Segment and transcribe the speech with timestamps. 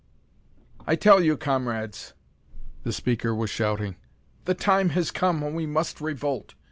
[0.87, 2.15] "I tell you, comrades,"
[2.81, 3.97] the speaker was shouting,
[4.45, 6.55] "the time has come when we must revolt.